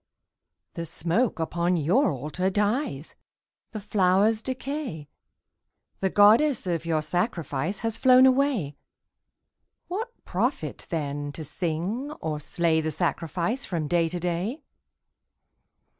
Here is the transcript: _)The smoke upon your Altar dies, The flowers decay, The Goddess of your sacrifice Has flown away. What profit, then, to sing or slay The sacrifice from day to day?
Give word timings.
_)The 0.73 0.87
smoke 0.87 1.37
upon 1.39 1.77
your 1.77 2.09
Altar 2.11 2.49
dies, 2.49 3.13
The 3.69 3.79
flowers 3.79 4.41
decay, 4.41 5.09
The 5.99 6.09
Goddess 6.09 6.65
of 6.65 6.87
your 6.87 7.03
sacrifice 7.03 7.77
Has 7.85 7.99
flown 7.99 8.25
away. 8.25 8.77
What 9.89 10.09
profit, 10.25 10.87
then, 10.89 11.31
to 11.33 11.43
sing 11.43 12.09
or 12.13 12.39
slay 12.39 12.81
The 12.81 12.91
sacrifice 12.91 13.63
from 13.63 13.87
day 13.87 14.09
to 14.09 14.19
day? 14.19 14.63